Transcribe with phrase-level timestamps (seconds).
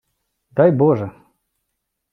[0.59, 1.11] -Дай боже...